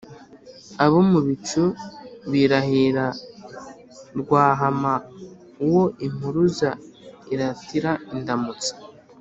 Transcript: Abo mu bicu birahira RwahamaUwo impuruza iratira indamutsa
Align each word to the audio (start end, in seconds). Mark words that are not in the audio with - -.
Abo 0.83 0.99
mu 1.11 1.19
bicu 1.27 1.63
birahira 2.31 3.05
RwahamaUwo 4.19 5.83
impuruza 6.05 6.69
iratira 7.33 7.91
indamutsa 8.15 8.71